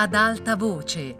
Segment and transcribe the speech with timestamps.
[0.00, 1.16] Ad alta voce.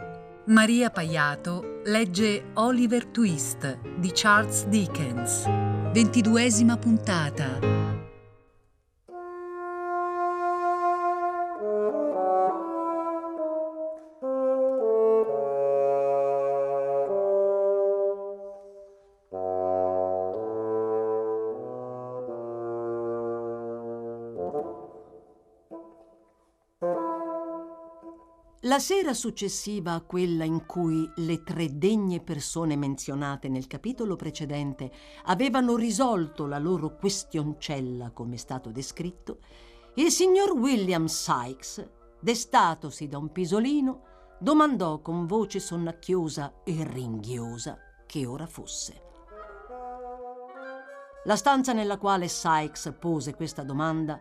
[0.46, 5.42] Maria Paiato legge Oliver Twist di Charles Dickens.
[5.92, 7.58] Ventiduesima puntata.
[28.78, 34.92] La sera successiva a quella in cui le tre degne persone menzionate nel capitolo precedente
[35.24, 39.38] avevano risolto la loro questioncella, come è stato descritto,
[39.94, 41.88] il signor William Sykes,
[42.20, 44.02] destatosi da un pisolino,
[44.38, 49.02] domandò con voce sonnacchiosa e ringhiosa che ora fosse.
[51.24, 54.20] La stanza nella quale Sykes pose questa domanda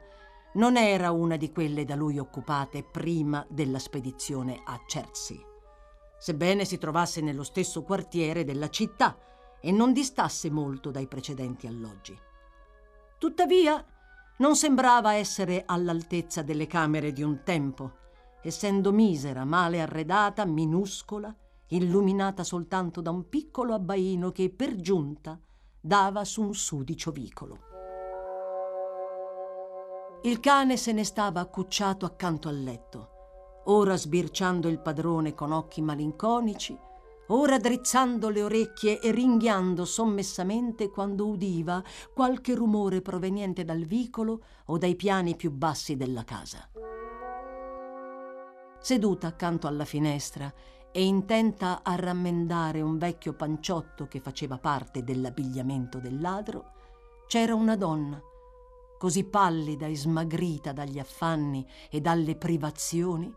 [0.53, 5.39] non era una di quelle da lui occupate prima della spedizione a Chertsey,
[6.17, 9.17] sebbene si trovasse nello stesso quartiere della città
[9.59, 12.17] e non distasse molto dai precedenti alloggi.
[13.17, 13.84] Tuttavia,
[14.37, 17.91] non sembrava essere all'altezza delle camere di un tempo,
[18.41, 21.35] essendo misera, male arredata, minuscola,
[21.70, 25.39] illuminata soltanto da un piccolo abbaino che per giunta
[25.79, 27.76] dava su un sudicio vicolo.
[30.23, 33.10] Il cane se ne stava accucciato accanto al letto,
[33.65, 36.77] ora sbirciando il padrone con occhi malinconici,
[37.27, 44.77] ora drizzando le orecchie e ringhiando sommessamente quando udiva qualche rumore proveniente dal vicolo o
[44.79, 46.68] dai piani più bassi della casa.
[48.79, 50.51] Seduta accanto alla finestra
[50.91, 56.71] e intenta a rammendare un vecchio panciotto che faceva parte dell'abbigliamento del ladro,
[57.27, 58.20] c'era una donna
[58.98, 63.34] così pallida e smagrita dagli affanni e dalle privazioni,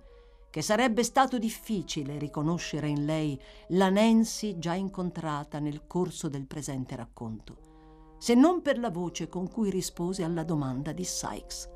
[0.50, 6.96] che sarebbe stato difficile riconoscere in lei la Nancy già incontrata nel corso del presente
[6.96, 11.70] racconto, se non per la voce con cui rispose alla domanda di Sykes.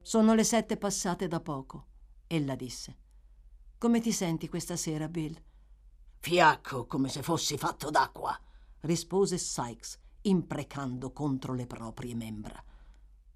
[0.00, 1.86] Sono le sette passate da poco,
[2.26, 2.96] ella disse.
[3.78, 5.36] Come ti senti questa sera, Bill?
[6.18, 8.38] Fiacco come se fossi fatto d'acqua
[8.84, 12.62] rispose Sykes, imprecando contro le proprie membra.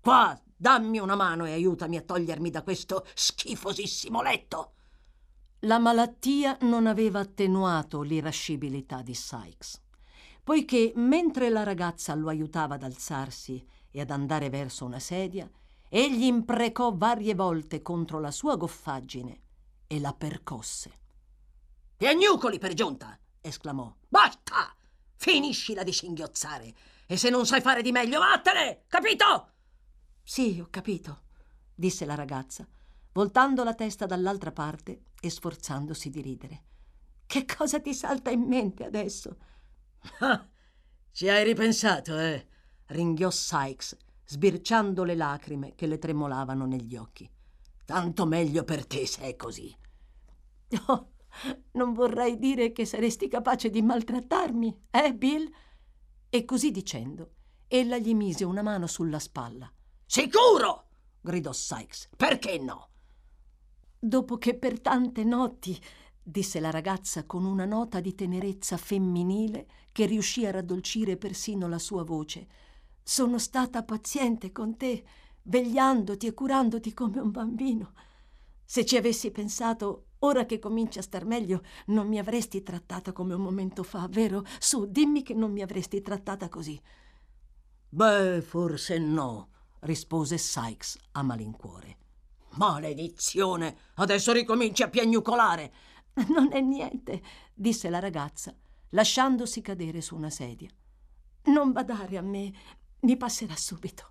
[0.00, 4.72] Qua, dammi una mano e aiutami a togliermi da questo schifosissimo letto.
[5.62, 9.82] La malattia non aveva attenuato l'irascibilità di Sykes,
[10.44, 15.50] poiché mentre la ragazza lo aiutava ad alzarsi e ad andare verso una sedia,
[15.88, 19.40] egli imprecò varie volte contro la sua goffaggine
[19.86, 20.98] e la percosse.
[21.96, 23.18] Piagnucoli per giunta!
[23.40, 23.92] esclamò.
[24.08, 24.72] Basta!
[25.20, 26.72] Finiscila di singhiozzare.
[27.04, 28.84] E se non sai fare di meglio, vattene!
[28.86, 29.54] Capito?
[30.22, 31.22] Sì, ho capito,
[31.74, 32.66] disse la ragazza,
[33.12, 36.62] voltando la testa dall'altra parte e sforzandosi di ridere.
[37.26, 39.36] Che cosa ti salta in mente adesso?
[40.20, 40.48] Ah,
[41.10, 42.46] ci hai ripensato, eh?
[42.86, 47.28] ringhiò Sykes, sbirciando le lacrime che le tremolavano negli occhi.
[47.84, 49.76] Tanto meglio per te se è così.
[50.86, 51.12] Oh,
[51.72, 55.50] non vorrai dire che saresti capace di maltrattarmi, eh, Bill?
[56.30, 57.34] E così dicendo,
[57.68, 59.70] ella gli mise una mano sulla spalla.
[60.06, 60.88] Sicuro!
[61.20, 62.10] gridò Sykes.
[62.16, 62.88] Perché no?
[63.98, 65.78] Dopo che per tante notti,
[66.22, 71.78] disse la ragazza con una nota di tenerezza femminile che riuscì a raddolcire persino la
[71.78, 72.46] sua voce,
[73.02, 75.04] sono stata paziente con te,
[75.42, 77.94] vegliandoti e curandoti come un bambino.
[78.64, 83.34] Se ci avessi pensato Ora che cominci a star meglio, non mi avresti trattata come
[83.34, 84.44] un momento fa, vero?
[84.58, 86.80] Su, dimmi che non mi avresti trattata così.
[87.90, 89.48] Beh, forse no,
[89.80, 91.96] rispose Sykes a malincuore.
[92.54, 93.76] Maledizione!
[93.94, 95.72] Adesso ricominci a piagnucolare.
[96.28, 97.22] Non è niente,
[97.54, 98.52] disse la ragazza,
[98.90, 100.68] lasciandosi cadere su una sedia.
[101.44, 102.52] Non badare a me,
[103.00, 104.10] mi passerà subito.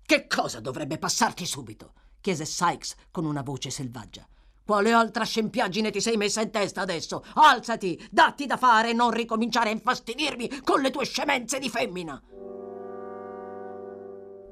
[0.00, 1.94] Che cosa dovrebbe passarti subito?
[2.20, 4.26] chiese Sykes con una voce selvaggia.
[4.66, 7.22] Quale altra scempiaggine ti sei messa in testa adesso?
[7.34, 12.18] Alzati, datti da fare e non ricominciare a infastidirmi con le tue scemenze di femmina.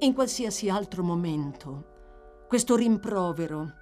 [0.00, 3.72] In qualsiasi altro momento, questo rimprovero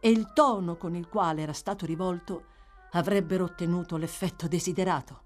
[0.00, 2.44] e il tono con il quale era stato rivolto
[2.92, 5.22] avrebbero ottenuto l'effetto desiderato.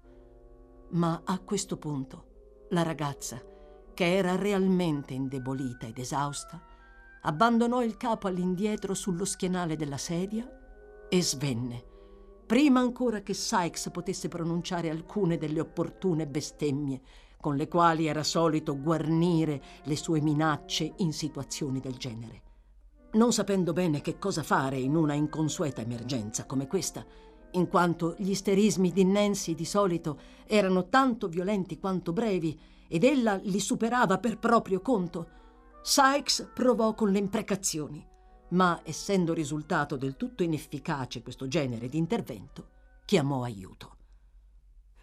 [0.89, 3.41] Ma a questo punto la ragazza,
[3.93, 6.61] che era realmente indebolita ed esausta,
[7.21, 10.47] abbandonò il capo all'indietro sullo schienale della sedia
[11.09, 11.83] e svenne,
[12.45, 17.01] prima ancora che Sykes potesse pronunciare alcune delle opportune bestemmie
[17.39, 22.41] con le quali era solito guarnire le sue minacce in situazioni del genere.
[23.11, 27.05] Non sapendo bene che cosa fare in una inconsueta emergenza come questa,
[27.51, 33.39] in quanto gli isterismi di Nancy di solito erano tanto violenti quanto brevi ed ella
[33.41, 35.29] li superava per proprio conto,
[35.81, 38.05] Sykes provò con le imprecazioni,
[38.49, 42.69] ma essendo risultato del tutto inefficace questo genere di intervento,
[43.05, 43.95] chiamò aiuto.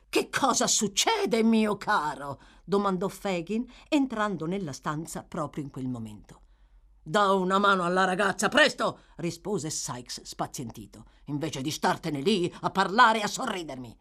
[0.09, 2.41] Che cosa succede, mio caro?
[2.65, 6.43] domandò Fagin, entrando nella stanza proprio in quel momento.
[7.03, 9.01] Da una mano alla ragazza, presto!
[9.17, 13.97] rispose Sykes spazientito, invece di startene lì a parlare e a sorridermi.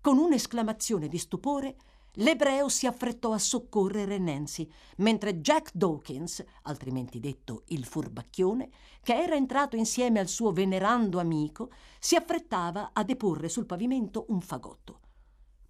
[0.00, 1.76] Con un'esclamazione di stupore,
[2.18, 8.70] l'ebreo si affrettò a soccorrere Nancy, mentre Jack Dawkins, altrimenti detto il furbacchione,
[9.02, 14.40] che era entrato insieme al suo venerando amico, si affrettava a deporre sul pavimento un
[14.40, 15.00] fagotto.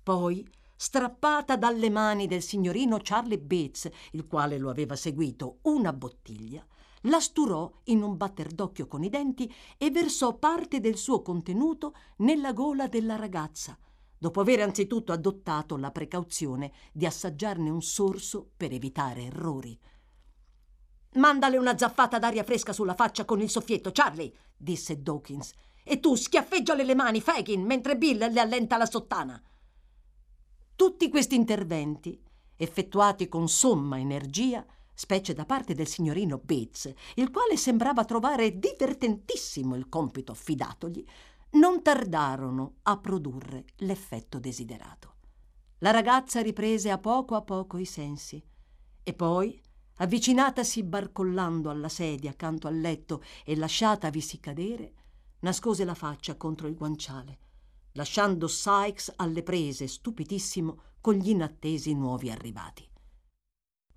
[0.03, 0.47] Poi
[0.77, 6.65] strappata dalle mani del signorino Charlie Bates, il quale lo aveva seguito, una bottiglia,
[7.03, 11.95] la sturò in un batter d'occhio con i denti e versò parte del suo contenuto
[12.19, 13.79] nella gola della ragazza,
[14.19, 19.79] dopo aver anzitutto adottato la precauzione di assaggiarne un sorso per evitare errori.
[21.15, 25.53] Mandale una zaffata d'aria fresca sulla faccia con il soffietto, Charlie, disse Dawkins.
[25.83, 29.43] E tu schiaffeggiale le mani, Fagin, mentre Bill le allenta la sottana.
[30.77, 32.21] Tutti questi interventi,
[32.57, 39.77] effettuati con somma energia, specie da parte del signorino Bates, il quale sembrava trovare divertentissimo
[39.77, 41.05] il compito affidatogli,
[41.53, 45.15] non tardarono a produrre l'effetto desiderato.
[45.79, 48.43] La ragazza riprese a poco a poco i sensi
[49.03, 49.61] e poi,
[49.97, 54.95] avvicinatasi barcollando alla sedia accanto al letto e lasciatavisi cadere,
[55.41, 57.47] nascose la faccia contro il guanciale
[57.99, 62.89] lasciando Sykes alle prese, stupidissimo, con gli inattesi nuovi arrivati.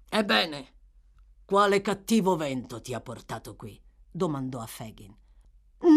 [0.09, 0.73] Ebbene,
[1.45, 3.79] quale cattivo vento ti ha portato qui?
[4.09, 5.15] domandò a Fagin.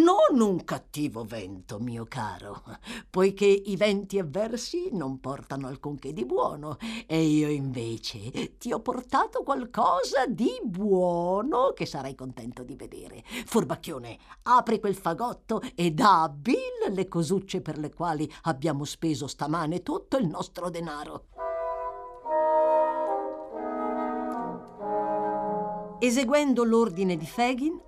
[0.04, 2.62] Non un cattivo vento, mio caro,
[3.08, 9.42] poiché i venti avversi non portano alcunché di buono e io invece ti ho portato
[9.42, 13.22] qualcosa di buono che sarai contento di vedere.
[13.24, 19.26] Furbacchione, apri quel fagotto e dà a Bill le cosucce per le quali abbiamo speso
[19.26, 21.28] stamane tutto il nostro denaro.
[25.98, 27.80] Eseguendo l'ordine di Fagin,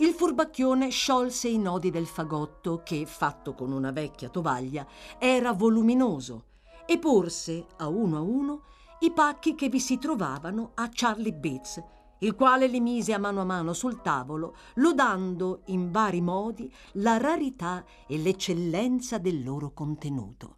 [0.00, 4.86] il furbacchione sciolse i nodi del fagotto che, fatto con una vecchia tovaglia,
[5.18, 6.44] era voluminoso
[6.86, 8.62] e porse a uno a uno
[9.00, 11.82] i pacchi che vi si trovavano a Charlie Bates,
[12.20, 17.18] il quale li mise a mano a mano sul tavolo, lodando in vari modi la
[17.18, 20.56] rarità e l'eccellenza del loro contenuto.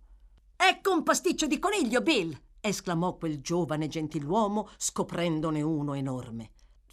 [0.55, 2.41] Ecco un pasticcio di coniglio, Bill!
[2.61, 6.53] esclamò quel giovane gentiluomo scoprendone uno enorme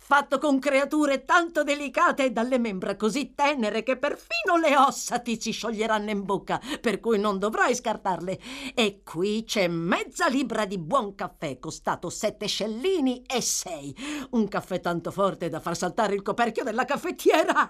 [0.10, 5.40] fatto con creature tanto delicate e dalle membra così tenere che perfino le ossa ti
[5.40, 8.40] si scioglieranno in bocca, per cui non dovrai scartarle.
[8.74, 13.96] E qui c'è mezza libra di buon caffè, costato sette scellini e sei.
[14.32, 17.70] Un caffè tanto forte da far saltare il coperchio della caffettiera.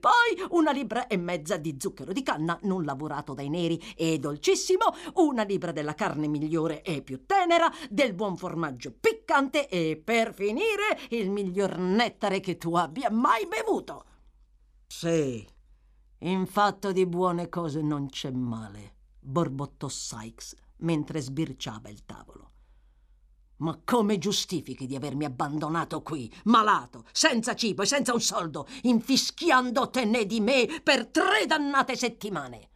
[0.00, 4.92] Poi una libra e mezza di zucchero di canna non lavorato dai neri e dolcissimo,
[5.14, 10.98] una libra della carne migliore e più tenera, del buon formaggio piccante e per finire
[11.10, 14.04] il migliore miglior nettare che tu abbia mai bevuto.
[14.86, 15.46] Sì,
[16.20, 22.50] in fatto di buone cose non c'è male, borbottò Sykes mentre sbirciava il tavolo.
[23.58, 30.26] Ma come giustifichi di avermi abbandonato qui, malato, senza cibo e senza un soldo, infischiandotene
[30.26, 32.70] di me per tre dannate settimane?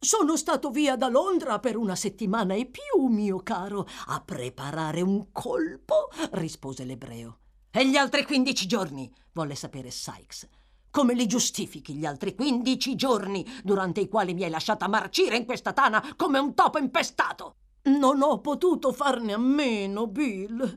[0.00, 5.30] Sono stato via da Londra per una settimana e più, mio caro, a preparare un
[5.30, 7.38] colpo, rispose l'ebreo.
[7.70, 9.12] E gli altri quindici giorni?
[9.32, 10.48] volle sapere Sykes.
[10.90, 15.44] Come li giustifichi gli altri quindici giorni durante i quali mi hai lasciata marcire in
[15.44, 17.56] questa tana come un topo impestato?
[17.84, 20.76] Non ho potuto farne a meno, Bill.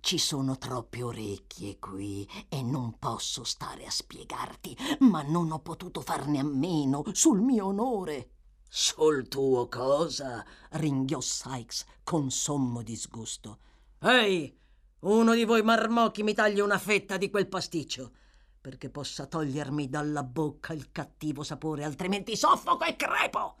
[0.00, 6.00] Ci sono troppe orecchie qui e non posso stare a spiegarti, ma non ho potuto
[6.00, 8.30] farne a meno sul mio onore.
[8.68, 10.44] Sul tuo cosa?
[10.72, 13.58] ringhiò Sykes con sommo disgusto.
[14.00, 14.56] Ehi,
[15.04, 18.12] uno di voi marmocchi mi taglia una fetta di quel pasticcio,
[18.60, 23.56] perché possa togliermi dalla bocca il cattivo sapore, altrimenti soffoco e crepo.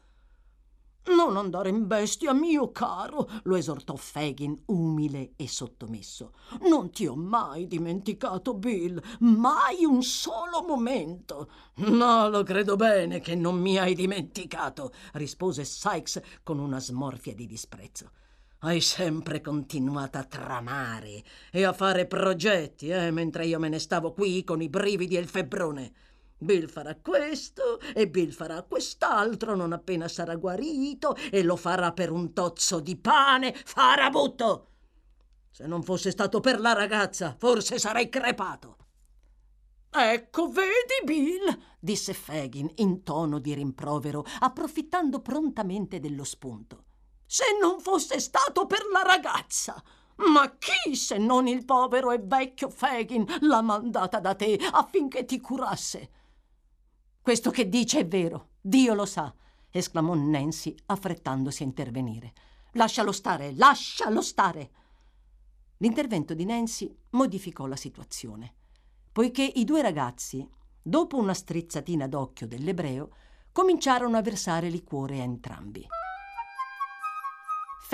[1.06, 6.32] Non andare in bestia, mio caro, lo esortò Fagin, umile e sottomesso.
[6.70, 11.50] Non ti ho mai dimenticato, Bill, mai un solo momento.
[11.74, 17.46] No, lo credo bene che non mi hai dimenticato, rispose Sykes con una smorfia di
[17.46, 18.12] disprezzo.
[18.64, 24.14] Hai sempre continuato a tramare e a fare progetti, eh, mentre io me ne stavo
[24.14, 25.92] qui con i brividi e il febbrone.
[26.38, 32.10] Bill farà questo e Bill farà quest'altro non appena sarà guarito e lo farà per
[32.10, 34.68] un tozzo di pane, farabutto!
[35.50, 38.76] Se non fosse stato per la ragazza, forse sarei crepato.
[39.90, 46.84] Ecco, vedi, Bill, disse Fagin in tono di rimprovero, approfittando prontamente dello spunto.
[47.26, 49.82] Se non fosse stato per la ragazza!
[50.16, 55.40] Ma chi se non il povero e vecchio Fagin l'ha mandata da te affinché ti
[55.40, 56.10] curasse?
[57.20, 59.34] Questo che dice è vero, Dio lo sa,
[59.70, 62.32] esclamò Nancy affrettandosi a intervenire.
[62.72, 64.70] Lascialo stare, lascialo stare.
[65.78, 68.54] L'intervento di Nancy modificò la situazione
[69.14, 70.44] poiché i due ragazzi,
[70.82, 73.10] dopo una strizzatina d'occhio dell'ebreo,
[73.52, 75.86] cominciarono a versare liquore a entrambi.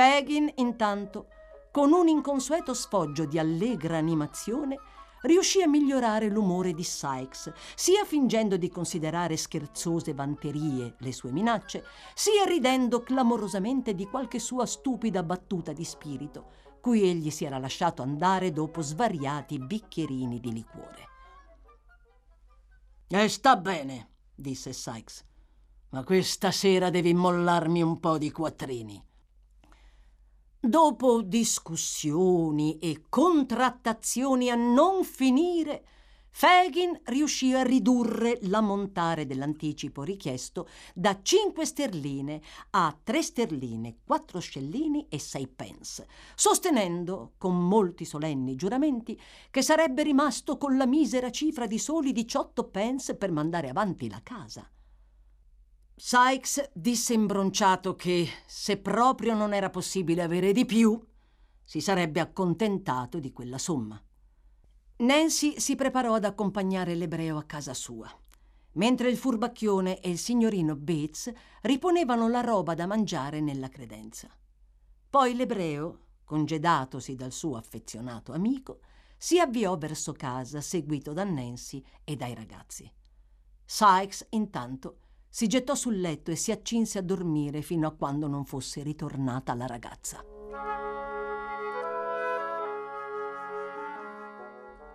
[0.01, 1.27] Fagin, intanto,
[1.71, 4.79] con un inconsueto sfoggio di allegra animazione,
[5.21, 11.85] riuscì a migliorare l'umore di Sykes, sia fingendo di considerare scherzose vanterie le sue minacce,
[12.15, 16.47] sia ridendo clamorosamente di qualche sua stupida battuta di spirito,
[16.81, 21.09] cui egli si era lasciato andare dopo svariati bicchierini di liquore.
[23.07, 25.27] E sta bene, disse Sykes,
[25.91, 29.09] ma questa sera devi mollarmi un po' di quattrini.
[30.63, 35.87] Dopo discussioni e contrattazioni a non finire,
[36.29, 45.07] Fagin riuscì a ridurre l'ammontare dell'anticipo richiesto da 5 sterline a 3 sterline, 4 scellini
[45.09, 49.19] e 6 pence, sostenendo, con molti solenni giuramenti,
[49.51, 54.21] che sarebbe rimasto con la misera cifra di soli 18 pence per mandare avanti la
[54.23, 54.71] casa.
[56.03, 60.99] Sykes disse imbronciato che, se proprio non era possibile avere di più,
[61.63, 64.03] si sarebbe accontentato di quella somma.
[64.97, 68.11] Nancy si preparò ad accompagnare l'ebreo a casa sua,
[68.73, 71.31] mentre il furbacchione e il signorino Bates
[71.61, 74.31] riponevano la roba da mangiare nella credenza.
[75.11, 78.81] Poi l'ebreo, congedatosi dal suo affezionato amico,
[79.19, 82.91] si avviò verso casa seguito da Nancy e dai ragazzi.
[83.67, 85.01] Sykes, intanto,
[85.33, 89.55] si gettò sul letto e si accinse a dormire fino a quando non fosse ritornata
[89.55, 90.25] la ragazza.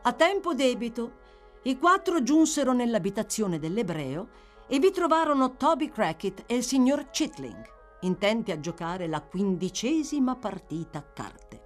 [0.02, 1.24] A tempo debito,
[1.64, 4.28] i quattro giunsero nell'abitazione dell'ebreo
[4.68, 7.64] e vi trovarono Toby Crackett e il signor Chitling,
[8.02, 11.64] intenti a giocare la quindicesima partita a carte.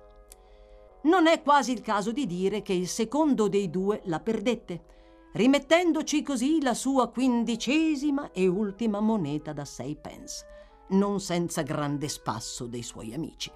[1.01, 4.98] Non è quasi il caso di dire che il secondo dei due la perdette,
[5.33, 10.45] rimettendoci così la sua quindicesima e ultima moneta da sei pence,
[10.89, 13.51] non senza grande spasso dei suoi amici.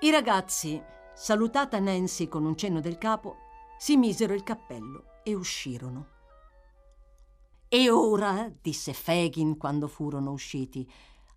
[0.00, 0.82] I ragazzi,
[1.14, 3.36] salutata Nancy con un cenno del capo,
[3.78, 6.08] si misero il cappello e uscirono.
[7.68, 10.86] E ora, disse Fagin quando furono usciti,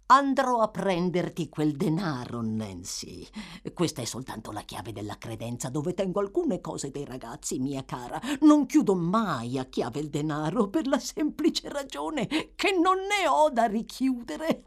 [0.07, 3.27] andrò a prenderti quel denaro, Nancy.
[3.73, 8.21] Questa è soltanto la chiave della credenza dove tengo alcune cose dei ragazzi, mia cara.
[8.41, 13.49] Non chiudo mai a chiave il denaro per la semplice ragione che non ne ho
[13.49, 14.63] da richiudere.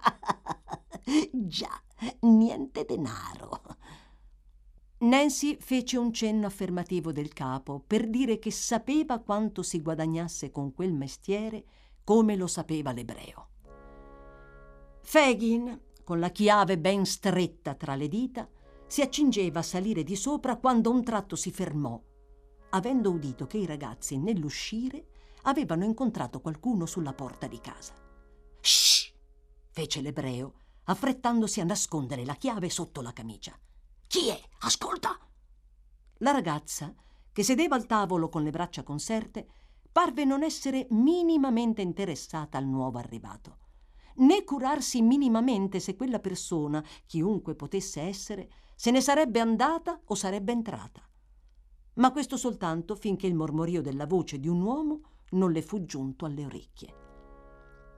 [1.31, 1.81] Già,
[2.21, 3.63] niente denaro.
[5.01, 10.75] Nancy fece un cenno affermativo del capo per dire che sapeva quanto si guadagnasse con
[10.75, 11.65] quel mestiere
[12.03, 13.48] come lo sapeva l'ebreo.
[15.11, 18.47] Fagin, con la chiave ben stretta tra le dita,
[18.87, 21.99] si accingeva a salire di sopra quando un tratto si fermò,
[22.69, 25.07] avendo udito che i ragazzi nell'uscire
[25.45, 27.95] avevano incontrato qualcuno sulla porta di casa.
[28.61, 29.11] Shh!
[29.71, 30.53] fece l'ebreo,
[30.85, 33.59] affrettandosi a nascondere la chiave sotto la camicia.
[34.07, 34.39] Chi è?
[34.59, 35.19] Ascolta!
[36.19, 36.95] La ragazza,
[37.33, 39.49] che sedeva al tavolo con le braccia conserte,
[39.91, 43.61] parve non essere minimamente interessata al nuovo arrivato,
[44.19, 50.53] né curarsi minimamente se quella persona, chiunque potesse essere, se ne sarebbe andata o sarebbe
[50.53, 51.03] entrata.
[51.95, 56.25] Ma questo soltanto finché il mormorio della voce di un uomo non le fu giunto
[56.25, 56.95] alle orecchie.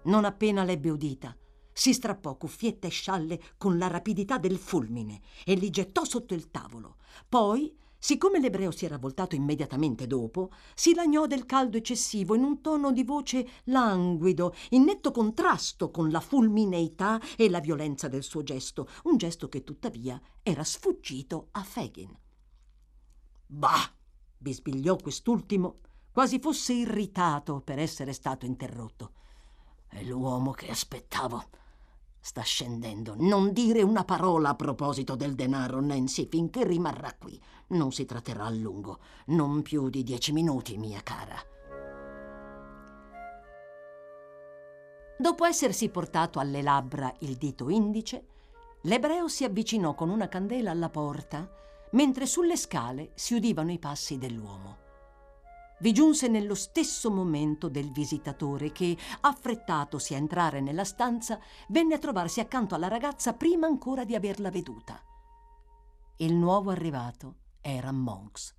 [0.05, 1.37] Non appena l'ebbe udita,
[1.73, 6.51] si strappò cuffietta e scialle con la rapidità del fulmine e li gettò sotto il
[6.51, 6.97] tavolo.
[7.29, 12.61] Poi, siccome l'ebreo si era voltato immediatamente dopo, si lagnò del caldo eccessivo in un
[12.61, 18.43] tono di voce languido, in netto contrasto con la fulmineità e la violenza del suo
[18.43, 22.19] gesto, un gesto che tuttavia era sfuggito a Fagin.
[23.47, 23.93] Bah!
[24.37, 25.81] bisbigliò quest'ultimo,
[26.11, 29.13] quasi fosse irritato per essere stato interrotto.
[29.87, 31.45] È l'uomo che aspettavo.
[32.21, 33.15] Sta scendendo.
[33.17, 37.41] Non dire una parola a proposito del denaro, Nancy, finché rimarrà qui.
[37.69, 38.99] Non si tratterà a lungo.
[39.27, 41.37] Non più di dieci minuti, mia cara.
[45.19, 48.27] Dopo essersi portato alle labbra il dito indice,
[48.83, 51.49] l'ebreo si avvicinò con una candela alla porta,
[51.93, 54.89] mentre sulle scale si udivano i passi dell'uomo
[55.81, 61.99] vi giunse nello stesso momento del visitatore che, affrettatosi a entrare nella stanza, venne a
[61.99, 65.03] trovarsi accanto alla ragazza prima ancora di averla veduta.
[66.17, 68.55] Il nuovo arrivato era Monks.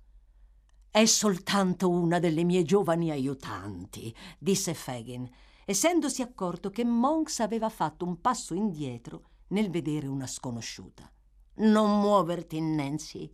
[0.90, 5.28] È soltanto una delle mie giovani aiutanti, disse Fagin,
[5.64, 11.10] essendosi accorto che Monks aveva fatto un passo indietro nel vedere una sconosciuta.
[11.54, 13.32] Non muoverti, Nancy,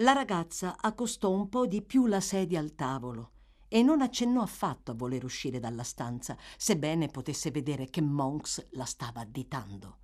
[0.00, 3.32] la ragazza accostò un po' di più la sedia al tavolo
[3.66, 8.84] e non accennò affatto a voler uscire dalla stanza, sebbene potesse vedere che Monks la
[8.84, 9.98] stava additando.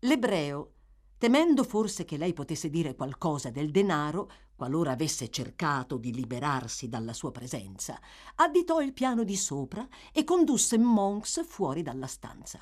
[0.00, 0.74] L'ebreo,
[1.18, 7.12] temendo forse che lei potesse dire qualcosa del denaro, qualora avesse cercato di liberarsi dalla
[7.12, 8.00] sua presenza,
[8.36, 12.60] additò il piano di sopra e condusse Monks fuori dalla stanza.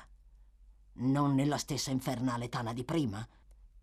[0.93, 3.25] Non nella stessa infernale tana di prima?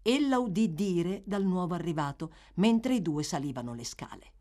[0.07, 4.33] Ella udì dire dal nuovo arrivato mentre i due salivano le scale.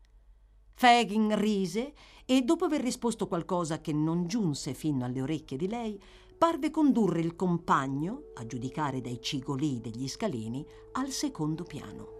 [0.74, 1.92] Fagin rise
[2.24, 6.00] e dopo aver risposto qualcosa che non giunse fino alle orecchie di lei,
[6.38, 12.14] parve condurre il compagno, a giudicare dai cigolii degli scalini, al secondo piano.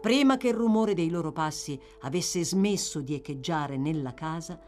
[0.00, 4.58] Prima che il rumore dei loro passi avesse smesso di echeggiare nella casa,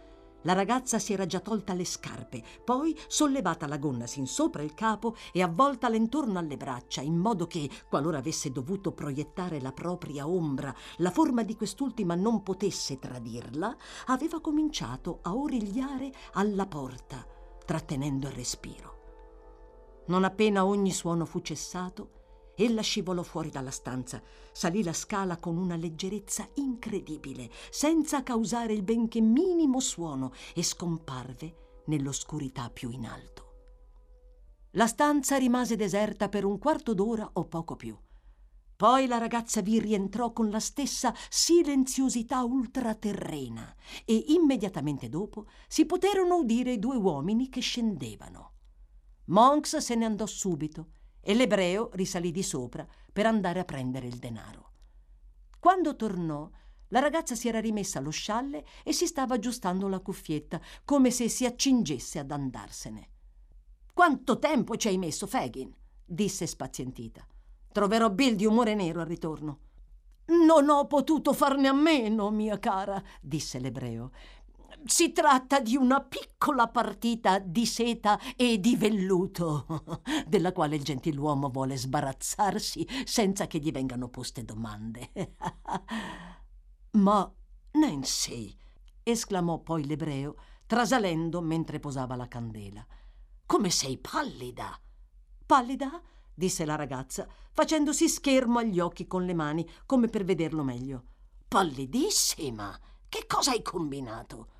[0.43, 4.75] la ragazza si era già tolta le scarpe, poi sollevata la gonna sin sopra il
[4.75, 10.29] capo e avvoltala intorno alle braccia, in modo che, qualora avesse dovuto proiettare la propria
[10.29, 17.27] ombra, la forma di quest'ultima non potesse tradirla, aveva cominciato a origliare alla porta,
[17.65, 18.99] trattenendo il respiro.
[20.07, 22.20] Non appena ogni suono fu cessato,
[22.61, 28.83] Ella scivolò fuori dalla stanza, salì la scala con una leggerezza incredibile, senza causare il
[28.83, 33.45] benché minimo suono, e scomparve nell'oscurità più in alto.
[34.73, 37.99] La stanza rimase deserta per un quarto d'ora o poco più.
[38.77, 46.37] Poi la ragazza vi rientrò con la stessa silenziosità ultraterrena e immediatamente dopo si poterono
[46.37, 48.53] udire i due uomini che scendevano.
[49.29, 50.89] Monks se ne andò subito
[51.21, 54.71] e l'ebreo risalì di sopra per andare a prendere il denaro.
[55.59, 56.49] Quando tornò,
[56.89, 61.29] la ragazza si era rimessa lo scialle e si stava aggiustando la cuffietta, come se
[61.29, 63.09] si accingesse ad andarsene.
[63.93, 65.73] Quanto tempo ci hai messo, Fagin?
[66.05, 67.25] disse spazientita.
[67.71, 69.59] Troverò Bill di umore nero al ritorno.
[70.27, 74.11] Non ho potuto farne a meno, mia cara, disse l'ebreo.
[74.85, 81.51] Si tratta di una piccola partita di seta e di velluto, della quale il gentiluomo
[81.51, 85.11] vuole sbarazzarsi senza che gli vengano poste domande.
[86.93, 87.33] Ma
[87.73, 88.57] Nancy,
[89.03, 92.85] esclamò poi l'ebreo, trasalendo mentre posava la candela.
[93.47, 94.81] Come sei pallida!
[95.45, 96.01] Pallida?
[96.33, 101.05] disse la ragazza, facendosi schermo agli occhi con le mani, come per vederlo meglio.
[101.47, 102.79] Pallidissima!
[103.09, 104.59] Che cosa hai combinato?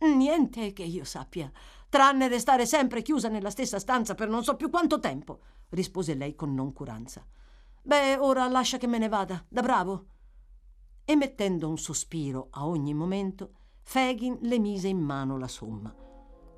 [0.00, 1.50] Niente che io sappia,
[1.88, 6.36] tranne restare sempre chiusa nella stessa stanza per non so più quanto tempo, rispose lei
[6.36, 7.26] con noncuranza.
[7.82, 10.06] Beh, ora lascia che me ne vada, da bravo.
[11.04, 15.92] E mettendo un sospiro a ogni momento, Fagin le mise in mano la somma.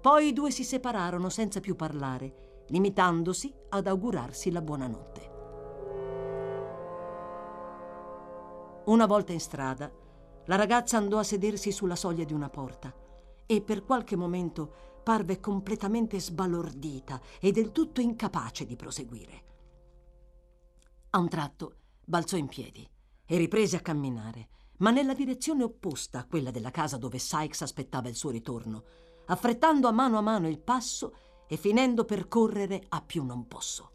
[0.00, 5.28] Poi i due si separarono senza più parlare, limitandosi ad augurarsi la buonanotte.
[8.86, 9.90] Una volta in strada,
[10.46, 12.92] la ragazza andò a sedersi sulla soglia di una porta
[13.50, 19.44] e per qualche momento parve completamente sbalordita e del tutto incapace di proseguire.
[21.10, 22.88] A un tratto balzò in piedi
[23.26, 28.08] e riprese a camminare, ma nella direzione opposta a quella della casa dove Sykes aspettava
[28.08, 28.84] il suo ritorno,
[29.26, 31.12] affrettando a mano a mano il passo
[31.48, 33.90] e finendo per correre a più non posso.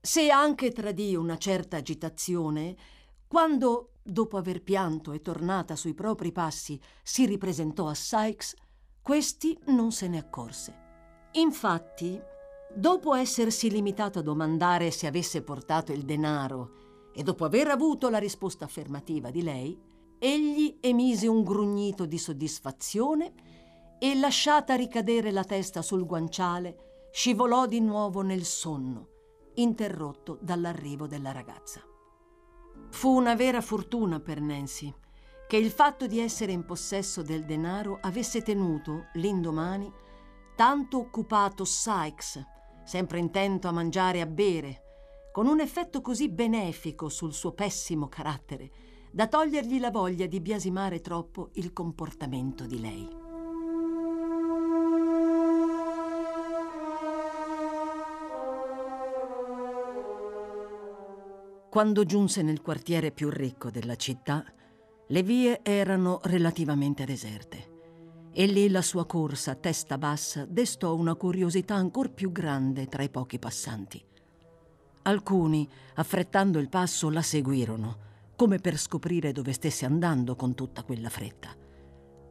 [0.00, 2.76] Se anche tradì una certa agitazione,
[3.32, 8.54] quando dopo aver pianto e tornata sui propri passi, si ripresentò a Sykes,
[9.00, 10.74] questi non se ne accorse.
[11.32, 12.20] Infatti,
[12.74, 18.18] dopo essersi limitato a domandare se avesse portato il denaro e dopo aver avuto la
[18.18, 19.80] risposta affermativa di lei,
[20.18, 23.32] egli emise un grugnito di soddisfazione
[23.98, 29.08] e, lasciata ricadere la testa sul guanciale, scivolò di nuovo nel sonno,
[29.54, 31.82] interrotto dall'arrivo della ragazza.
[32.92, 34.94] Fu una vera fortuna per Nancy
[35.48, 39.90] che il fatto di essere in possesso del denaro avesse tenuto, l'indomani,
[40.54, 42.40] tanto occupato Sykes,
[42.84, 44.82] sempre intento a mangiare e a bere,
[45.32, 48.70] con un effetto così benefico sul suo pessimo carattere,
[49.10, 53.21] da togliergli la voglia di biasimare troppo il comportamento di lei.
[61.72, 64.44] Quando giunse nel quartiere più ricco della città,
[65.06, 67.70] le vie erano relativamente deserte
[68.30, 73.02] e lì la sua corsa a testa bassa destò una curiosità ancor più grande tra
[73.02, 74.04] i pochi passanti.
[75.04, 77.96] Alcuni, affrettando il passo, la seguirono,
[78.36, 81.56] come per scoprire dove stesse andando con tutta quella fretta.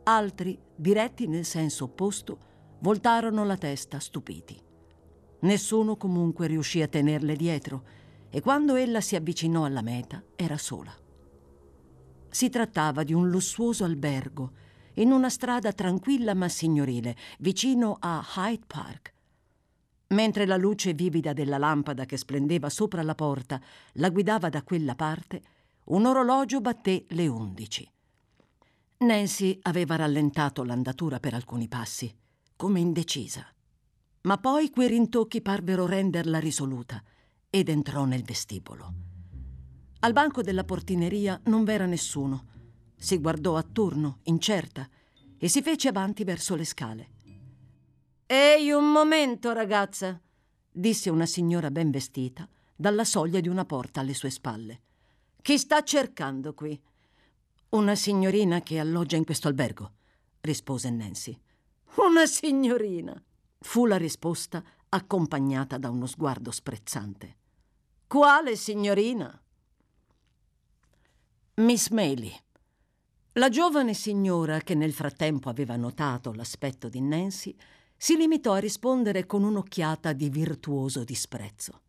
[0.03, 2.37] Altri, diretti nel senso opposto,
[2.81, 4.55] voltarono la testa stupiti.
[5.39, 8.00] Nessuno comunque riuscì a tenerle dietro
[8.31, 10.95] e quando ella si avvicinò alla meta era sola.
[12.29, 14.53] Si trattava di un lussuoso albergo
[14.95, 19.13] in una strada tranquilla ma signorile, vicino a Hyde Park.
[20.07, 23.61] Mentre la luce vivida della lampada che splendeva sopra la porta
[23.93, 25.41] la guidava da quella parte,
[25.85, 27.89] un orologio batté le undici.
[28.99, 32.13] Nancy aveva rallentato l'andatura per alcuni passi,
[32.55, 33.45] come indecisa.
[34.21, 37.01] Ma poi quei rintocchi parvero renderla risoluta
[37.51, 38.93] ed entrò nel vestibolo.
[39.99, 42.47] Al banco della portineria non v'era nessuno.
[42.95, 44.89] Si guardò attorno, incerta,
[45.37, 47.09] e si fece avanti verso le scale.
[48.25, 50.19] Ehi, un momento, ragazza,
[50.71, 54.81] disse una signora ben vestita dalla soglia di una porta alle sue spalle.
[55.41, 56.79] Chi sta cercando qui?
[57.69, 59.91] Una signorina che alloggia in questo albergo,
[60.39, 61.37] rispose Nancy.
[61.95, 63.21] Una signorina,
[63.59, 67.37] fu la risposta accompagnata da uno sguardo sprezzante.
[68.11, 69.41] Quale signorina?
[71.53, 72.43] Miss Maylie.
[73.35, 77.55] La giovane signora, che nel frattempo aveva notato l'aspetto di Nancy,
[77.95, 81.83] si limitò a rispondere con un'occhiata di virtuoso disprezzo.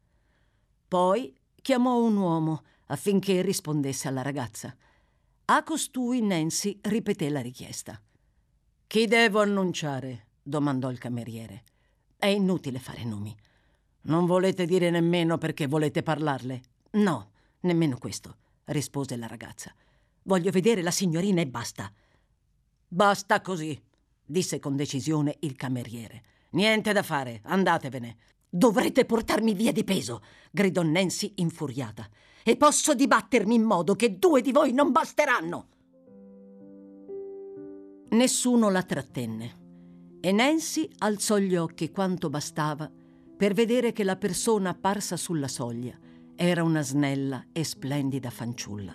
[0.87, 4.73] Poi chiamò un uomo affinché rispondesse alla ragazza.
[5.47, 8.01] A costui Nancy ripeté la richiesta.
[8.87, 10.27] Chi devo annunciare?
[10.41, 11.65] domandò il cameriere.
[12.17, 13.37] È inutile fare nomi.
[14.03, 16.61] Non volete dire nemmeno perché volete parlarle?
[16.93, 19.73] No, nemmeno questo, rispose la ragazza.
[20.25, 21.93] Voglio vedere la signorina e basta.
[22.89, 23.81] Basta così,
[24.25, 26.23] disse con decisione il cameriere.
[26.51, 28.17] Niente da fare, andatevene.
[28.49, 32.09] Dovrete portarmi via di peso, gridò Nancy infuriata.
[32.43, 35.69] E posso dibattermi in modo che due di voi non basteranno.
[38.11, 39.61] Nessuno la trattenne
[40.21, 42.91] e Nancy alzò gli occhi quanto bastava
[43.43, 45.99] per vedere che la persona apparsa sulla soglia
[46.37, 48.95] era una snella e splendida fanciulla.